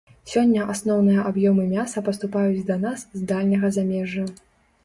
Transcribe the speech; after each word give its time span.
Сёння 0.29 0.63
асноўныя 0.73 1.25
аб'ёмы 1.31 1.65
мяса 1.75 2.03
паступаюць 2.09 2.65
да 2.71 2.79
нас 2.87 3.07
з 3.19 3.29
дальняга 3.33 3.73
замежжа. 3.77 4.29